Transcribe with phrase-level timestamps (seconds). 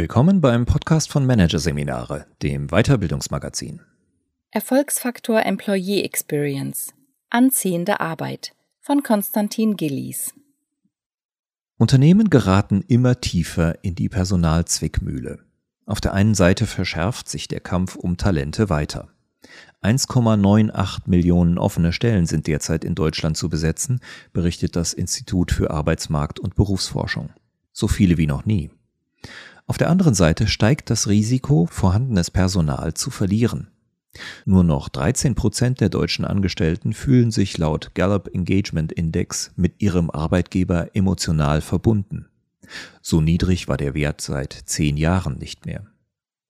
[0.00, 3.82] Willkommen beim Podcast von Managerseminare, dem Weiterbildungsmagazin.
[4.50, 6.94] Erfolgsfaktor Employee Experience.
[7.28, 10.32] Anziehende Arbeit von Konstantin Gillies.
[11.76, 15.40] Unternehmen geraten immer tiefer in die Personalzwickmühle.
[15.84, 19.10] Auf der einen Seite verschärft sich der Kampf um Talente weiter.
[19.82, 24.00] 1,98 Millionen offene Stellen sind derzeit in Deutschland zu besetzen,
[24.32, 27.34] berichtet das Institut für Arbeitsmarkt und Berufsforschung.
[27.74, 28.70] So viele wie noch nie.
[29.70, 33.68] Auf der anderen Seite steigt das Risiko, vorhandenes Personal zu verlieren.
[34.44, 40.10] Nur noch 13 Prozent der deutschen Angestellten fühlen sich laut Gallup Engagement Index mit ihrem
[40.10, 42.26] Arbeitgeber emotional verbunden.
[43.00, 45.86] So niedrig war der Wert seit zehn Jahren nicht mehr.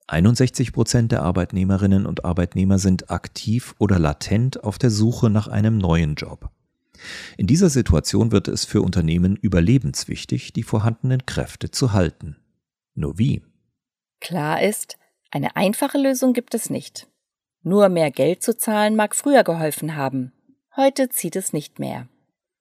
[0.06, 5.76] 61 Prozent der Arbeitnehmerinnen und Arbeitnehmer sind aktiv oder latent auf der Suche nach einem
[5.76, 6.48] neuen Job.
[7.36, 12.36] In dieser Situation wird es für Unternehmen überlebenswichtig, die vorhandenen Kräfte zu halten.
[13.00, 13.40] Nur wie?
[14.20, 14.98] Klar ist,
[15.30, 17.08] eine einfache Lösung gibt es nicht.
[17.62, 20.32] Nur mehr Geld zu zahlen mag früher geholfen haben.
[20.76, 22.08] Heute zieht es nicht mehr.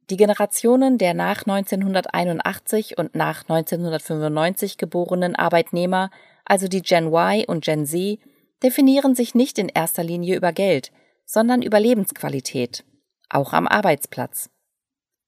[0.09, 6.09] Die Generationen der nach 1981 und nach 1995 geborenen Arbeitnehmer,
[6.45, 8.17] also die Gen Y und Gen Z,
[8.63, 10.93] definieren sich nicht in erster Linie über Geld,
[11.25, 12.85] sondern über Lebensqualität,
[13.29, 14.49] auch am Arbeitsplatz.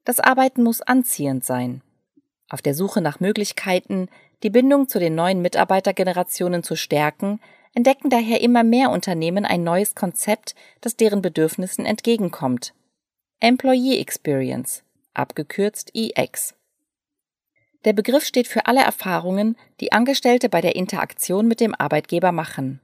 [0.06, 1.84] Das Arbeiten muss anziehend sein.
[2.48, 4.08] Auf der Suche nach Möglichkeiten,
[4.44, 7.40] die Bindung zu den neuen Mitarbeitergenerationen zu stärken,
[7.74, 12.74] entdecken daher immer mehr Unternehmen ein neues Konzept, das deren Bedürfnissen entgegenkommt.
[13.40, 14.84] Employee Experience,
[15.14, 16.56] abgekürzt EX.
[17.86, 22.80] Der Begriff steht für alle Erfahrungen, die Angestellte bei der Interaktion mit dem Arbeitgeber machen.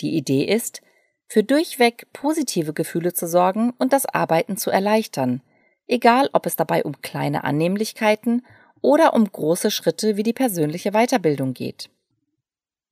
[0.00, 0.80] Die Idee ist,
[1.26, 5.42] für durchweg positive Gefühle zu sorgen und das Arbeiten zu erleichtern,
[5.86, 8.44] egal ob es dabei um kleine Annehmlichkeiten
[8.80, 11.90] oder um große Schritte wie die persönliche Weiterbildung geht.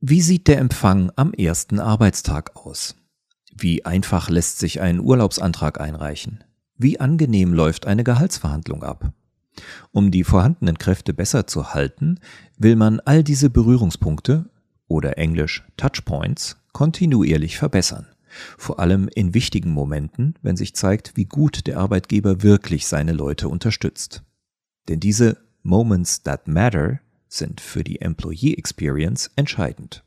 [0.00, 2.94] Wie sieht der Empfang am ersten Arbeitstag aus?
[3.56, 6.44] Wie einfach lässt sich ein Urlaubsantrag einreichen?
[6.76, 9.12] Wie angenehm läuft eine Gehaltsverhandlung ab?
[9.90, 12.20] Um die vorhandenen Kräfte besser zu halten,
[12.56, 14.48] will man all diese Berührungspunkte
[14.86, 18.06] oder englisch Touchpoints kontinuierlich verbessern.
[18.56, 23.48] Vor allem in wichtigen Momenten, wenn sich zeigt, wie gut der Arbeitgeber wirklich seine Leute
[23.48, 24.22] unterstützt.
[24.88, 30.02] Denn diese Moments that matter sind für die Employee Experience entscheidend.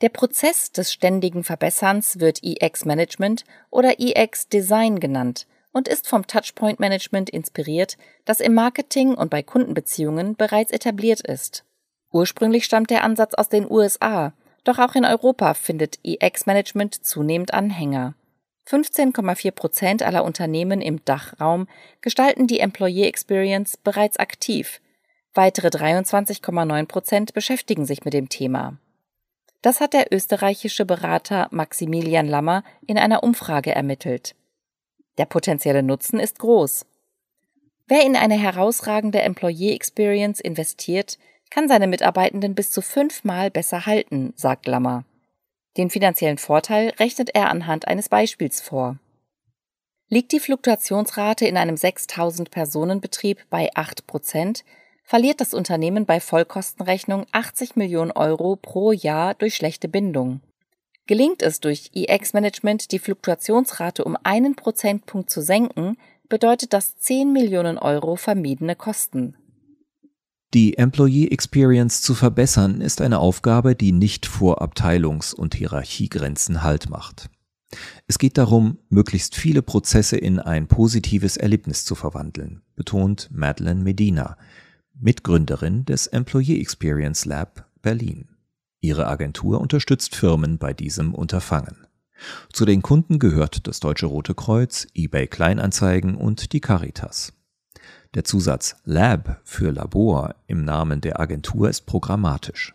[0.00, 6.26] Der Prozess des ständigen Verbesserns wird EX Management oder EX Design genannt und ist vom
[6.26, 11.64] Touchpoint Management inspiriert, das im Marketing und bei Kundenbeziehungen bereits etabliert ist.
[12.12, 14.32] Ursprünglich stammt der Ansatz aus den USA,
[14.62, 18.14] doch auch in Europa findet EX Management zunehmend Anhänger.
[18.68, 21.66] 15,4 Prozent aller Unternehmen im Dachraum
[22.00, 24.80] gestalten die Employee Experience bereits aktiv,
[25.34, 28.78] Weitere 23,9 Prozent beschäftigen sich mit dem Thema.
[29.62, 34.36] Das hat der österreichische Berater Maximilian Lammer in einer Umfrage ermittelt.
[35.18, 36.86] Der potenzielle Nutzen ist groß.
[37.86, 41.18] Wer in eine herausragende Employee Experience investiert,
[41.50, 45.04] kann seine Mitarbeitenden bis zu fünfmal besser halten, sagt Lammer.
[45.76, 48.98] Den finanziellen Vorteil rechnet er anhand eines Beispiels vor.
[50.08, 54.64] Liegt die Fluktuationsrate in einem 6000 Personen Betrieb bei 8 Prozent,
[55.02, 60.40] verliert das Unternehmen bei Vollkostenrechnung 80 Millionen Euro pro Jahr durch schlechte Bindung.
[61.06, 65.98] Gelingt es durch EX-Management, die Fluktuationsrate um einen Prozentpunkt zu senken,
[66.28, 69.36] bedeutet das 10 Millionen Euro vermiedene Kosten.
[70.54, 76.88] Die Employee Experience zu verbessern ist eine Aufgabe, die nicht vor Abteilungs- und Hierarchiegrenzen Halt
[76.88, 77.28] macht.
[78.06, 84.36] Es geht darum, möglichst viele Prozesse in ein positives Erlebnis zu verwandeln, betont Madeleine Medina,
[84.96, 88.28] Mitgründerin des Employee Experience Lab Berlin.
[88.80, 91.88] Ihre Agentur unterstützt Firmen bei diesem Unterfangen.
[92.52, 97.32] Zu den Kunden gehört das Deutsche Rote Kreuz, eBay Kleinanzeigen und die Caritas.
[98.14, 102.74] Der Zusatz Lab für Labor im Namen der Agentur ist programmatisch.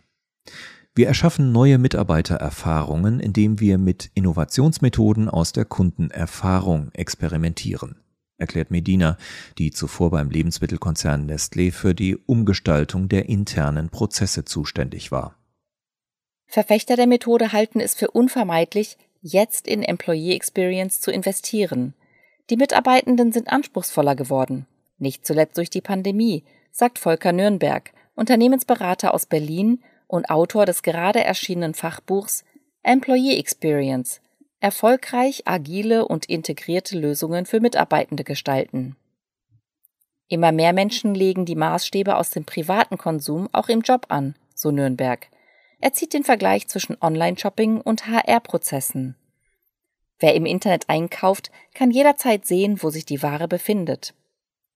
[0.94, 7.96] Wir erschaffen neue Mitarbeitererfahrungen, indem wir mit Innovationsmethoden aus der Kundenerfahrung experimentieren
[8.40, 9.16] erklärt Medina,
[9.58, 15.36] die zuvor beim Lebensmittelkonzern Nestlé für die Umgestaltung der internen Prozesse zuständig war.
[16.46, 21.94] Verfechter der Methode halten es für unvermeidlich, jetzt in Employee Experience zu investieren.
[22.48, 24.66] Die Mitarbeitenden sind anspruchsvoller geworden,
[25.00, 31.24] nicht zuletzt durch die Pandemie, sagt Volker Nürnberg, Unternehmensberater aus Berlin und Autor des gerade
[31.24, 32.44] erschienenen Fachbuchs
[32.82, 34.20] Employee Experience
[34.60, 38.96] erfolgreich agile und integrierte Lösungen für Mitarbeitende gestalten.
[40.28, 44.70] Immer mehr Menschen legen die Maßstäbe aus dem privaten Konsum auch im Job an, so
[44.70, 45.28] Nürnberg.
[45.80, 49.16] Er zieht den Vergleich zwischen Online-Shopping und HR-Prozessen.
[50.18, 54.14] Wer im Internet einkauft, kann jederzeit sehen, wo sich die Ware befindet.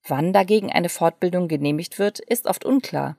[0.07, 3.17] Wann dagegen eine Fortbildung genehmigt wird, ist oft unklar.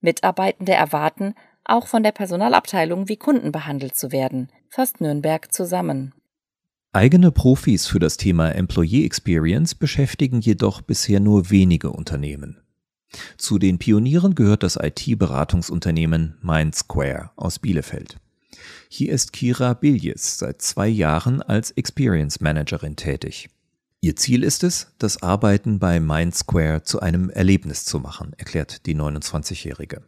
[0.00, 1.34] Mitarbeitende erwarten,
[1.64, 6.12] auch von der Personalabteilung wie Kunden behandelt zu werden, fasst Nürnberg zusammen.
[6.92, 12.60] Eigene Profis für das Thema Employee Experience beschäftigen jedoch bisher nur wenige Unternehmen.
[13.36, 18.18] Zu den Pionieren gehört das IT-Beratungsunternehmen Mindsquare aus Bielefeld.
[18.88, 23.48] Hier ist Kira Biljes seit zwei Jahren als Experience Managerin tätig.
[24.04, 28.94] Ihr Ziel ist es, das Arbeiten bei Mindsquare zu einem Erlebnis zu machen, erklärt die
[28.94, 30.02] 29-Jährige.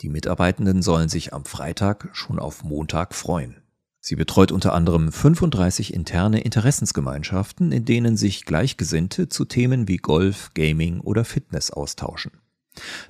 [0.00, 3.60] Die Mitarbeitenden sollen sich am Freitag schon auf Montag freuen.
[4.00, 10.52] Sie betreut unter anderem 35 interne Interessensgemeinschaften, in denen sich Gleichgesinnte zu Themen wie Golf,
[10.54, 12.32] Gaming oder Fitness austauschen.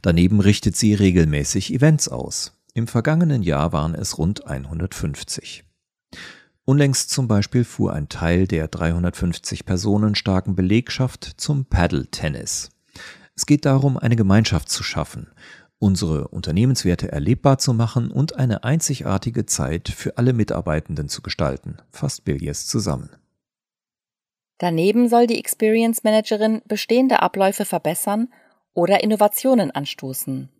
[0.02, 2.58] Daneben richtet sie regelmäßig Events aus.
[2.74, 5.62] Im vergangenen Jahr waren es rund 150.
[6.64, 12.70] Unlängst zum Beispiel fuhr ein Teil der 350 Personen starken Belegschaft zum Paddle-Tennis.
[13.34, 15.28] Es geht darum, eine Gemeinschaft zu schaffen,
[15.78, 22.24] unsere Unternehmenswerte erlebbar zu machen und eine einzigartige Zeit für alle Mitarbeitenden zu gestalten, fasst
[22.24, 23.10] Billies zusammen.
[24.58, 28.28] Daneben soll die Experience Managerin bestehende Abläufe verbessern
[28.74, 30.50] oder Innovationen anstoßen.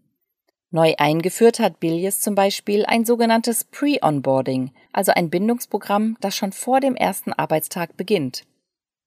[0.70, 6.81] Neu eingeführt hat Billies zum Beispiel ein sogenanntes Pre-Onboarding, also ein Bindungsprogramm, das schon vor
[6.81, 8.45] dem ersten Arbeitstag beginnt.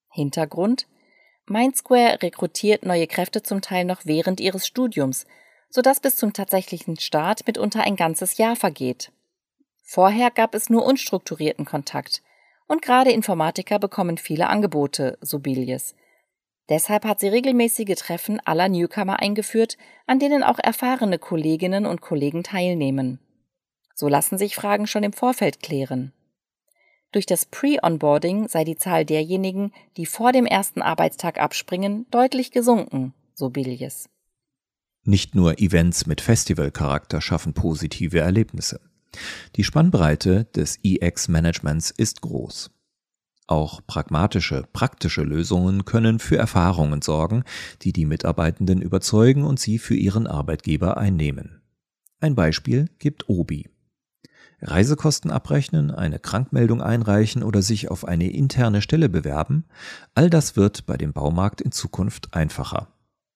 [0.10, 0.88] Hintergrund
[1.46, 5.26] Mindsquare rekrutiert neue Kräfte zum Teil noch während ihres Studiums,
[5.70, 9.12] sodass bis zum tatsächlichen Start mitunter ein ganzes Jahr vergeht.
[9.84, 12.22] Vorher gab es nur unstrukturierten Kontakt,
[12.68, 15.96] und gerade Informatiker bekommen viele Angebote, so Bilies.
[16.70, 19.78] Deshalb hat sie regelmäßige Treffen aller Newcomer eingeführt,
[20.08, 23.20] an denen auch erfahrene Kolleginnen und Kollegen teilnehmen.
[23.94, 26.12] So lassen sich Fragen schon im Vorfeld klären.
[27.12, 33.14] Durch das Pre-Onboarding sei die Zahl derjenigen, die vor dem ersten Arbeitstag abspringen, deutlich gesunken,
[33.36, 34.10] so Billies.
[35.06, 38.80] Nicht nur Events mit Festivalcharakter schaffen positive Erlebnisse.
[39.56, 42.72] Die Spannbreite des EX-Managements ist groß.
[43.46, 47.44] Auch pragmatische, praktische Lösungen können für Erfahrungen sorgen,
[47.82, 51.62] die die Mitarbeitenden überzeugen und sie für ihren Arbeitgeber einnehmen.
[52.22, 53.70] Ein Beispiel gibt Obi.
[54.64, 59.66] Reisekosten abrechnen, eine Krankmeldung einreichen oder sich auf eine interne Stelle bewerben,
[60.16, 62.88] all das wird bei dem Baumarkt in Zukunft einfacher.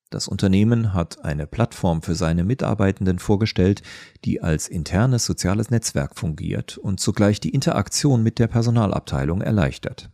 [0.10, 3.82] Das Unternehmen hat eine Plattform für seine Mitarbeitenden vorgestellt,
[4.24, 10.10] die als internes soziales Netzwerk fungiert und zugleich die Interaktion mit der Personalabteilung erleichtert.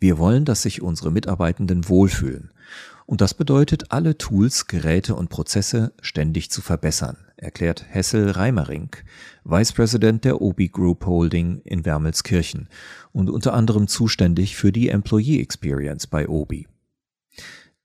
[0.00, 2.50] Wir wollen, dass sich unsere Mitarbeitenden wohlfühlen.
[3.06, 8.90] Und das bedeutet, alle Tools, Geräte und Prozesse ständig zu verbessern, erklärt Hessel Reimering,
[9.44, 12.68] Vice President der Obi Group Holding in Wermelskirchen
[13.12, 16.68] und unter anderem zuständig für die Employee Experience bei Obi.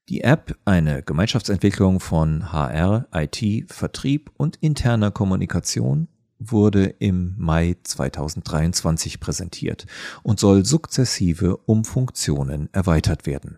[0.09, 6.07] Die App, eine Gemeinschaftsentwicklung von HR, IT, Vertrieb und interner Kommunikation,
[6.39, 9.85] wurde im Mai 2023 präsentiert
[10.23, 13.57] und soll sukzessive um Funktionen erweitert werden.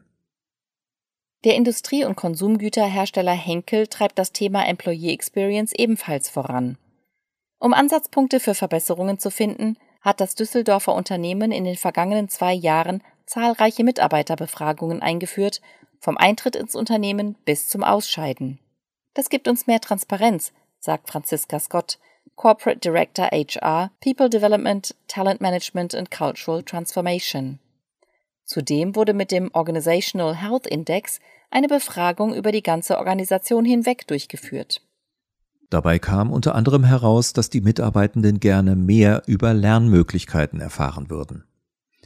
[1.45, 6.77] Der Industrie- und Konsumgüterhersteller Henkel treibt das Thema Employee Experience ebenfalls voran.
[7.59, 13.01] Um Ansatzpunkte für Verbesserungen zu finden, hat das Düsseldorfer Unternehmen in den vergangenen zwei Jahren
[13.25, 15.61] zahlreiche Mitarbeiterbefragungen eingeführt
[15.99, 18.59] vom Eintritt ins Unternehmen bis zum Ausscheiden.
[19.13, 21.99] Das gibt uns mehr Transparenz, sagt Franziska Scott,
[22.35, 27.59] Corporate Director HR, People Development, Talent Management and Cultural Transformation.
[28.45, 34.81] Zudem wurde mit dem Organizational Health Index eine Befragung über die ganze Organisation hinweg durchgeführt.
[35.69, 41.43] Dabei kam unter anderem heraus, dass die Mitarbeitenden gerne mehr über Lernmöglichkeiten erfahren würden.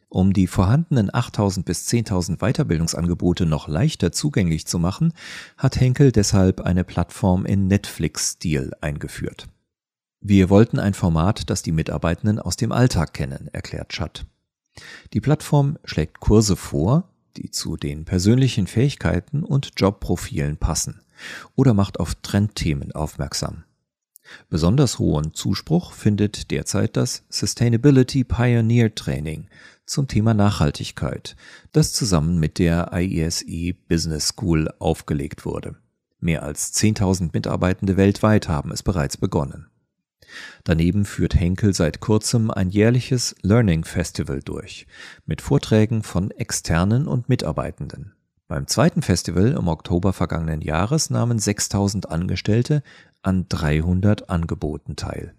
[0.10, 5.14] Um die vorhandenen 8000 bis 10.000 Weiterbildungsangebote noch leichter zugänglich zu machen,
[5.58, 9.48] hat Henkel deshalb eine Plattform in Netflix-Stil eingeführt.
[10.20, 14.26] Wir wollten ein Format, das die Mitarbeitenden aus dem Alltag kennen, erklärt Schatt.
[15.14, 21.02] Die Plattform schlägt Kurse vor, die zu den persönlichen Fähigkeiten und Jobprofilen passen
[21.56, 23.64] oder macht auf Trendthemen aufmerksam.
[24.50, 29.48] Besonders hohen Zuspruch findet derzeit das Sustainability Pioneer Training
[29.86, 31.36] zum Thema Nachhaltigkeit,
[31.72, 35.76] das zusammen mit der IESE Business School aufgelegt wurde.
[36.20, 39.68] Mehr als 10.000 Mitarbeitende weltweit haben es bereits begonnen.
[40.64, 44.88] Daneben führt Henkel seit kurzem ein jährliches Learning Festival durch,
[45.26, 48.14] mit Vorträgen von Externen und Mitarbeitenden.
[48.48, 52.84] Beim zweiten Festival im Oktober vergangenen Jahres nahmen 6000 Angestellte
[53.22, 55.34] an 300 Angeboten teil.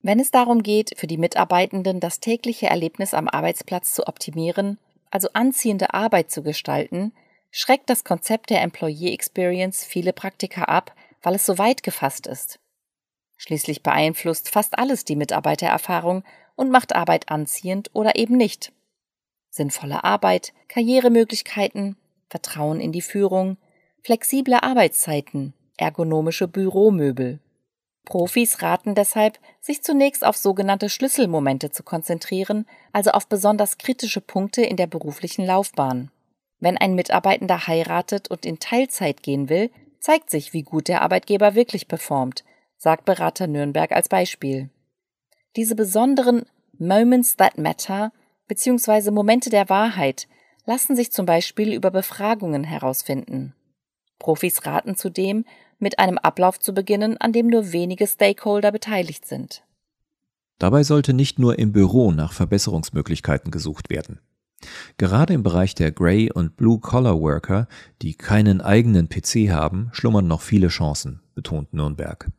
[0.00, 4.78] Wenn es darum geht, für die Mitarbeitenden das tägliche Erlebnis am Arbeitsplatz zu optimieren,
[5.10, 7.12] also anziehende Arbeit zu gestalten,
[7.50, 12.58] schreckt das Konzept der Employee Experience viele Praktiker ab, weil es so weit gefasst ist.
[13.36, 16.24] Schließlich beeinflusst fast alles die Mitarbeitererfahrung
[16.56, 18.72] und macht Arbeit anziehend oder eben nicht.
[19.50, 21.96] Sinnvolle Arbeit, Karrieremöglichkeiten,
[22.28, 23.56] Vertrauen in die Führung,
[24.02, 27.40] flexible Arbeitszeiten, ergonomische Büromöbel.
[28.04, 34.62] Profis raten deshalb, sich zunächst auf sogenannte Schlüsselmomente zu konzentrieren, also auf besonders kritische Punkte
[34.62, 36.10] in der beruflichen Laufbahn.
[36.60, 41.54] Wenn ein Mitarbeitender heiratet und in Teilzeit gehen will, zeigt sich, wie gut der Arbeitgeber
[41.54, 42.44] wirklich performt,
[42.76, 44.70] sagt Berater Nürnberg als Beispiel.
[45.56, 46.46] Diese besonderen
[46.78, 48.12] Moments that matter
[48.48, 49.10] bzw.
[49.10, 50.26] Momente der Wahrheit
[50.66, 53.54] lassen sich zum Beispiel über Befragungen herausfinden.
[54.18, 55.44] Profis raten zudem,
[55.78, 59.62] mit einem Ablauf zu beginnen, an dem nur wenige Stakeholder beteiligt sind.
[60.58, 64.20] Dabei sollte nicht nur im Büro nach Verbesserungsmöglichkeiten gesucht werden.
[64.96, 67.68] Gerade im Bereich der Grey- und Blue-Collar-Worker,
[68.00, 72.30] die keinen eigenen PC haben, schlummern noch viele Chancen, betont Nürnberg.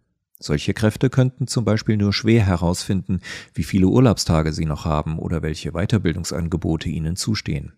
[0.46, 3.22] Solche Kräfte könnten zum Beispiel nur schwer herausfinden,
[3.56, 7.74] wie viele Urlaubstage sie noch haben oder welche Weiterbildungsangebote ihnen zustehen.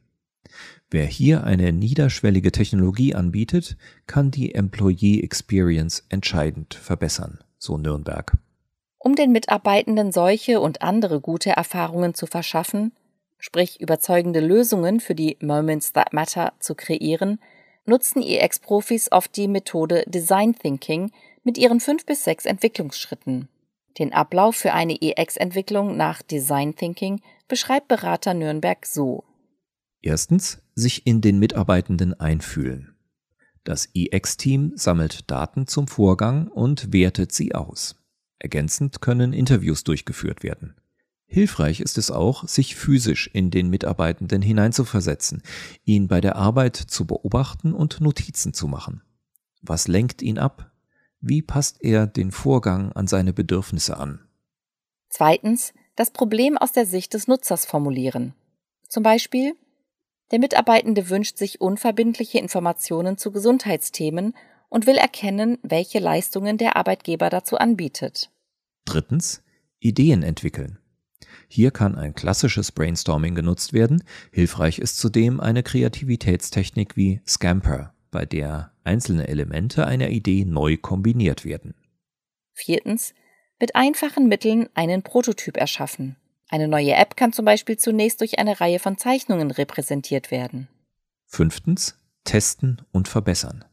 [0.92, 8.34] Wer hier eine niederschwellige Technologie anbietet, kann die Employee Experience entscheidend verbessern, so Nürnberg.
[8.98, 12.92] Um den Mitarbeitenden solche und andere gute Erfahrungen zu verschaffen,
[13.38, 17.40] sprich überzeugende Lösungen für die Moments That Matter zu kreieren,
[17.86, 21.12] nutzen EX-Profis oft die Methode Design Thinking
[21.48, 23.48] mit ihren fünf bis sechs Entwicklungsschritten.
[23.98, 29.24] Den Ablauf für eine EX-Entwicklung nach Design Thinking beschreibt Berater Nürnberg so.
[30.02, 32.94] Erstens, sich in den Mitarbeitenden einfühlen.
[33.64, 37.96] Das EX-Team sammelt Daten zum Vorgang und wertet sie aus.
[38.40, 40.76] Ergänzend können Interviews durchgeführt werden.
[41.28, 45.44] Hilfreich ist es auch, sich physisch in den Mitarbeitenden hineinzuversetzen,
[45.86, 49.02] ihn bei der Arbeit zu beobachten und Notizen zu machen.
[49.62, 50.74] Was lenkt ihn ab?
[51.20, 54.20] Wie passt er den Vorgang an seine Bedürfnisse an?
[55.10, 58.34] Zweitens, das Problem aus der Sicht des Nutzers formulieren.
[58.88, 59.56] Zum Beispiel,
[60.32, 64.34] der Mitarbeitende wünscht sich unverbindliche Informationen zu Gesundheitsthemen
[64.70, 68.30] und will erkennen, welche Leistungen der Arbeitgeber dazu anbietet.
[68.86, 69.42] Drittens,
[69.80, 70.80] Ideen entwickeln.
[71.48, 74.04] Hier kann ein klassisches Brainstorming genutzt werden.
[74.32, 81.46] Hilfreich ist zudem eine Kreativitätstechnik wie Scamper, bei der einzelne Elemente einer Idee neu kombiniert
[81.46, 81.76] werden.
[82.54, 83.14] Viertens,
[83.60, 86.16] mit einfachen Mitteln einen Prototyp erschaffen.
[86.50, 90.68] Eine neue App kann zum Beispiel zunächst durch eine Reihe von Zeichnungen repräsentiert werden.
[91.26, 93.66] Fünftens, testen und verbessern.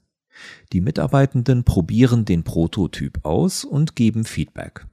[0.72, 4.86] Die Mitarbeitenden probieren den Prototyp aus und geben Feedback.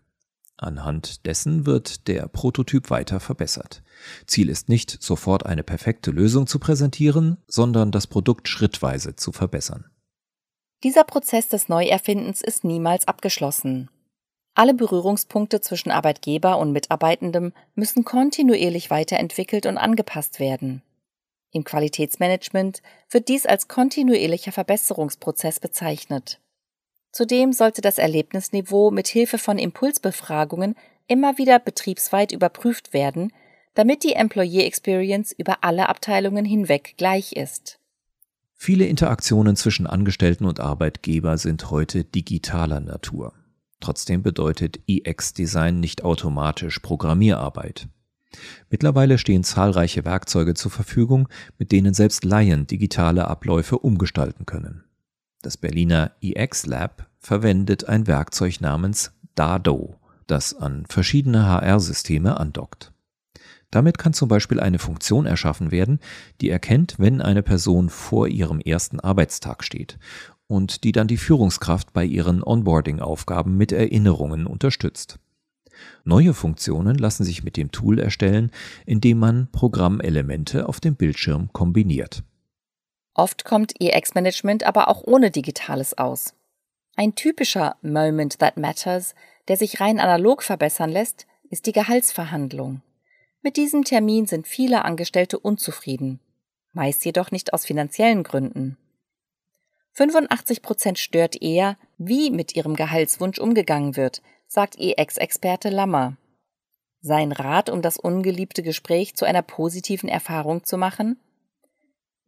[0.61, 3.81] Anhand dessen wird der Prototyp weiter verbessert.
[4.27, 9.89] Ziel ist nicht, sofort eine perfekte Lösung zu präsentieren, sondern das Produkt schrittweise zu verbessern.
[10.83, 13.89] Dieser Prozess des Neuerfindens ist niemals abgeschlossen.
[14.53, 20.83] Alle Berührungspunkte zwischen Arbeitgeber und Mitarbeitendem müssen kontinuierlich weiterentwickelt und angepasst werden.
[21.51, 26.39] Im Qualitätsmanagement wird dies als kontinuierlicher Verbesserungsprozess bezeichnet.
[27.11, 30.75] Zudem sollte das Erlebnisniveau mit Hilfe von Impulsbefragungen
[31.07, 33.33] immer wieder betriebsweit überprüft werden,
[33.73, 37.79] damit die Employee Experience über alle Abteilungen hinweg gleich ist.
[38.53, 43.33] Viele Interaktionen zwischen Angestellten und Arbeitgeber sind heute digitaler Natur.
[43.79, 47.87] Trotzdem bedeutet EX-Design nicht automatisch Programmierarbeit.
[48.69, 51.27] Mittlerweile stehen zahlreiche Werkzeuge zur Verfügung,
[51.57, 54.83] mit denen selbst Laien digitale Abläufe umgestalten können.
[55.41, 59.95] Das Berliner EX Lab verwendet ein Werkzeug namens Dado,
[60.27, 62.93] das an verschiedene HR-Systeme andockt.
[63.71, 65.99] Damit kann zum Beispiel eine Funktion erschaffen werden,
[66.41, 69.97] die erkennt, wenn eine Person vor ihrem ersten Arbeitstag steht
[70.45, 75.17] und die dann die Führungskraft bei ihren Onboarding-Aufgaben mit Erinnerungen unterstützt.
[76.03, 78.51] Neue Funktionen lassen sich mit dem Tool erstellen,
[78.85, 82.23] indem man Programmelemente auf dem Bildschirm kombiniert.
[83.13, 86.33] Oft kommt EX-Management aber auch ohne Digitales aus.
[86.95, 89.15] Ein typischer Moment that matters,
[89.47, 92.81] der sich rein analog verbessern lässt, ist die Gehaltsverhandlung.
[93.41, 96.19] Mit diesem Termin sind viele Angestellte unzufrieden,
[96.73, 98.77] meist jedoch nicht aus finanziellen Gründen.
[99.93, 106.17] 85 Prozent stört eher, wie mit ihrem Gehaltswunsch umgegangen wird, sagt EX-Experte Lammer.
[107.01, 111.19] Sein Rat, um das ungeliebte Gespräch zu einer positiven Erfahrung zu machen?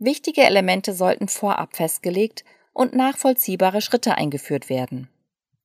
[0.03, 2.43] Wichtige Elemente sollten vorab festgelegt
[2.73, 5.07] und nachvollziehbare Schritte eingeführt werden.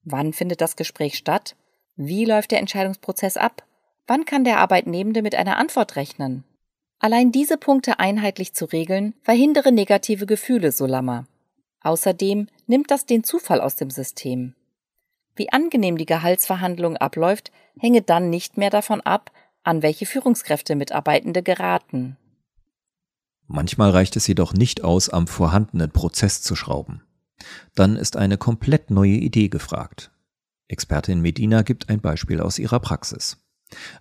[0.04, 1.56] Wann findet das Gespräch statt?
[1.96, 3.64] Wie läuft der Entscheidungsprozess ab?
[4.06, 6.44] Wann kann der Arbeitnehmende mit einer Antwort rechnen?
[7.00, 11.26] Allein diese Punkte einheitlich zu regeln, verhindere negative Gefühle, so Lammer.
[11.80, 14.54] Außerdem nimmt das den Zufall aus dem System.
[15.34, 19.32] Wie angenehm die Gehaltsverhandlung abläuft, hänge dann nicht mehr davon ab,
[19.64, 22.16] an welche Führungskräfte Mitarbeitende geraten.
[23.48, 27.02] Manchmal reicht es jedoch nicht aus, am vorhandenen Prozess zu schrauben.
[27.74, 30.10] Dann ist eine komplett neue Idee gefragt.
[30.68, 33.38] Expertin Medina gibt ein Beispiel aus ihrer Praxis.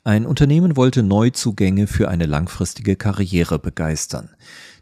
[0.04, 4.36] Ein Unternehmen wollte Neuzugänge für eine langfristige Karriere begeistern.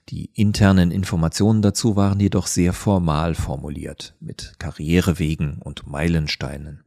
[0.09, 6.83] Die internen Informationen dazu waren jedoch sehr formal formuliert, mit Karrierewegen und Meilensteinen.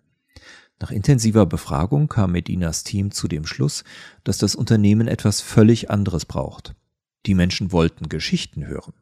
[0.80, 3.82] Nach intensiver Befragung kam Medinas Team zu dem Schluss,
[4.22, 6.74] dass das Unternehmen etwas völlig anderes braucht.
[7.28, 8.94] Die Menschen wollten Geschichten hören.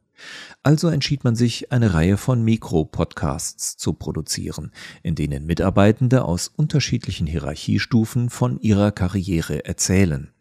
[0.64, 4.73] Also entschied man sich, eine Reihe von Mikro-Podcasts zu produzieren,
[5.04, 10.33] in denen Mitarbeitende aus unterschiedlichen Hierarchiestufen von ihrer Karriere erzählen.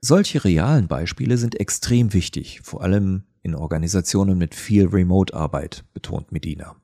[0.00, 6.74] Solche realen Beispiele sind extrem wichtig, vor allem in Organisationen mit viel Remote-Arbeit, betont Medina.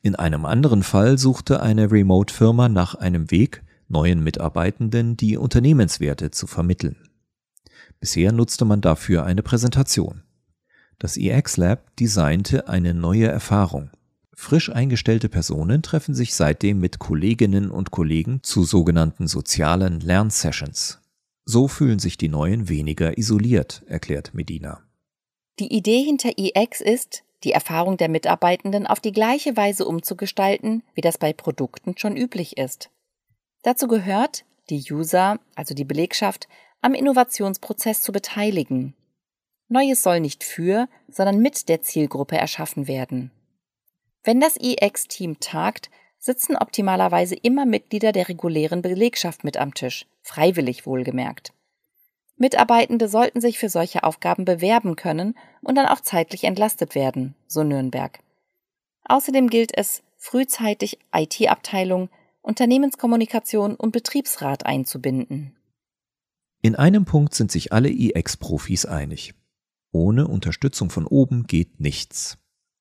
[0.00, 6.46] In einem anderen Fall suchte eine Remote-Firma nach einem Weg, neuen Mitarbeitenden die Unternehmenswerte zu
[6.46, 6.96] vermitteln.
[8.04, 10.24] Bisher nutzte man dafür eine Präsentation.
[10.98, 13.92] Das EX Lab designte eine neue Erfahrung.
[14.34, 21.00] Frisch eingestellte Personen treffen sich seitdem mit Kolleginnen und Kollegen zu sogenannten sozialen Lernsessions.
[21.46, 24.82] So fühlen sich die Neuen weniger isoliert, erklärt Medina.
[25.58, 31.00] Die Idee hinter EX ist, die Erfahrung der Mitarbeitenden auf die gleiche Weise umzugestalten, wie
[31.00, 32.90] das bei Produkten schon üblich ist.
[33.62, 36.48] Dazu gehört, die User, also die Belegschaft,
[36.84, 38.94] am Innovationsprozess zu beteiligen.
[39.68, 43.30] Neues soll nicht für, sondern mit der Zielgruppe erschaffen werden.
[44.22, 50.84] Wenn das EX-Team tagt, sitzen optimalerweise immer Mitglieder der regulären Belegschaft mit am Tisch, freiwillig
[50.84, 51.54] wohlgemerkt.
[52.36, 57.64] Mitarbeitende sollten sich für solche Aufgaben bewerben können und dann auch zeitlich entlastet werden, so
[57.64, 58.18] Nürnberg.
[59.04, 62.10] Außerdem gilt es, frühzeitig IT-Abteilung,
[62.42, 65.56] Unternehmenskommunikation und Betriebsrat einzubinden.
[66.64, 69.34] In einem Punkt sind sich alle EX-Profis einig.
[69.92, 72.38] Ohne Unterstützung von oben geht nichts.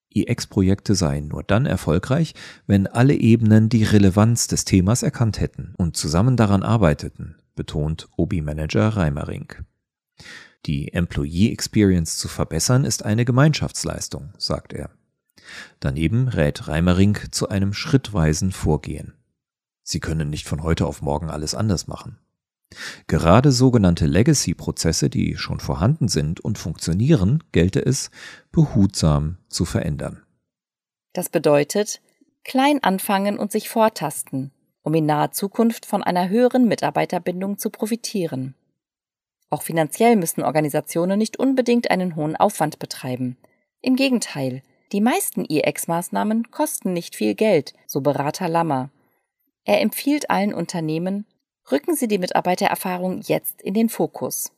[0.10, 2.34] EX-Projekte seien nur dann erfolgreich,
[2.66, 8.88] wenn alle Ebenen die Relevanz des Themas erkannt hätten und zusammen daran arbeiteten, betont Obi-Manager
[8.88, 9.52] Reimering.
[10.66, 14.92] Die Employee Experience zu verbessern ist eine Gemeinschaftsleistung, sagt er.
[15.82, 19.14] Daneben rät Reimering zu einem schrittweisen Vorgehen.
[19.82, 22.18] Sie können nicht von heute auf morgen alles anders machen.
[23.08, 28.12] Gerade sogenannte Legacy-Prozesse, die schon vorhanden sind und funktionieren, gelte es,
[28.52, 30.24] behutsam zu verändern.
[31.14, 32.02] Das bedeutet,
[32.44, 38.56] klein anfangen und sich vortasten, um in naher Zukunft von einer höheren Mitarbeiterbindung zu profitieren.
[39.50, 43.38] Auch finanziell müssen Organisationen nicht unbedingt einen hohen Aufwand betreiben.
[43.82, 48.90] Im Gegenteil, die meisten EX-Maßnahmen kosten nicht viel Geld, so Berater Lammer.
[49.64, 51.26] Er empfiehlt allen Unternehmen,
[51.72, 54.52] rücken Sie die Mitarbeitererfahrung jetzt in den Fokus.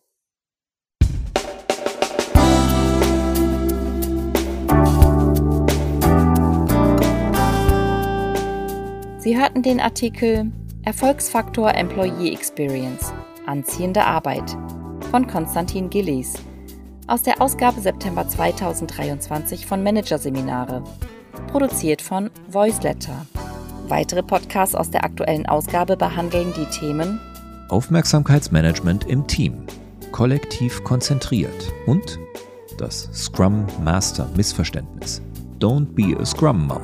[9.20, 10.52] Sie hörten den Artikel
[10.84, 13.12] Erfolgsfaktor Employee Experience
[13.48, 14.56] Anziehende Arbeit
[15.10, 16.36] von Konstantin Gillies
[17.08, 20.84] aus der Ausgabe September 2023 von Managerseminare,
[21.48, 23.26] produziert von Voiceletter.
[23.88, 27.20] Weitere Podcasts aus der aktuellen Ausgabe behandeln die Themen
[27.70, 29.68] Aufmerksamkeitsmanagement im Team,
[30.12, 32.18] kollektiv konzentriert und
[32.78, 35.22] das Scrum Master Missverständnis.
[35.60, 36.82] Don't be a Scrum Mom.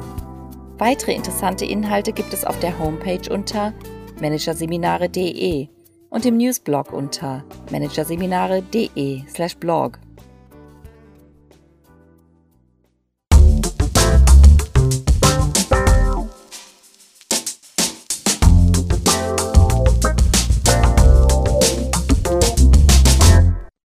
[0.78, 3.74] Weitere interessante Inhalte gibt es auf der Homepage unter
[4.20, 5.70] managerseminare.de
[6.10, 10.00] und im Newsblog unter managerseminare.de/blog.